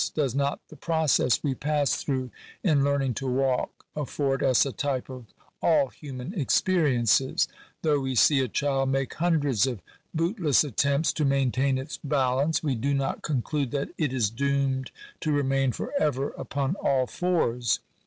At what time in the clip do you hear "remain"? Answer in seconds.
15.31-15.71